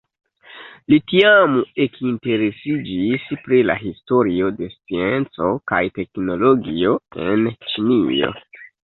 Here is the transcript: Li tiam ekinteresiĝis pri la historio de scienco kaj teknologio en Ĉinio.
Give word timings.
Li 0.91 0.97
tiam 1.09 1.57
ekinteresiĝis 1.83 3.27
pri 3.47 3.59
la 3.69 3.75
historio 3.81 4.47
de 4.61 4.69
scienco 4.71 5.51
kaj 5.73 5.81
teknologio 5.99 6.95
en 7.27 7.45
Ĉinio. 7.75 8.31